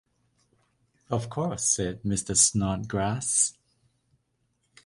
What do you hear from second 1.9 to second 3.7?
Mr. Snodgrass.